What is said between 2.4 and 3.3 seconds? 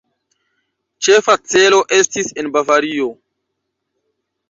en Bavario.